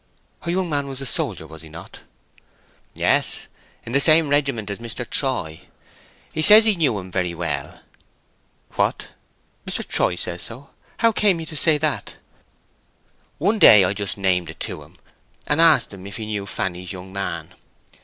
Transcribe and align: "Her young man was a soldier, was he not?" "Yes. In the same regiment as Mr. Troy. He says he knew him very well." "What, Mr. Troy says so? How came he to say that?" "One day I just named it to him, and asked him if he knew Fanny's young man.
"Her 0.41 0.49
young 0.49 0.67
man 0.67 0.87
was 0.87 0.99
a 0.99 1.05
soldier, 1.05 1.45
was 1.45 1.61
he 1.61 1.69
not?" 1.69 1.99
"Yes. 2.95 3.45
In 3.85 3.91
the 3.91 3.99
same 3.99 4.29
regiment 4.29 4.71
as 4.71 4.79
Mr. 4.79 5.07
Troy. 5.07 5.61
He 6.33 6.41
says 6.41 6.65
he 6.65 6.73
knew 6.75 6.97
him 6.97 7.11
very 7.11 7.35
well." 7.35 7.81
"What, 8.71 9.09
Mr. 9.67 9.87
Troy 9.87 10.15
says 10.15 10.41
so? 10.41 10.71
How 10.97 11.11
came 11.11 11.37
he 11.37 11.45
to 11.45 11.55
say 11.55 11.77
that?" 11.77 12.15
"One 13.37 13.59
day 13.59 13.83
I 13.83 13.93
just 13.93 14.17
named 14.17 14.49
it 14.49 14.59
to 14.61 14.81
him, 14.81 14.97
and 15.45 15.61
asked 15.61 15.93
him 15.93 16.07
if 16.07 16.17
he 16.17 16.25
knew 16.25 16.47
Fanny's 16.47 16.91
young 16.91 17.13
man. 17.13 17.53